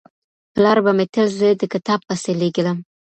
[0.53, 2.77] پلار به مې تل زه د کتاب پسې لېږلم.